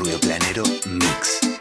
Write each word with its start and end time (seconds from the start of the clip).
Rubio 0.00 0.18
Planero 0.18 0.64
Mix. 0.86 1.59